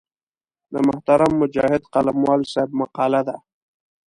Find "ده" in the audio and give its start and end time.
3.27-3.35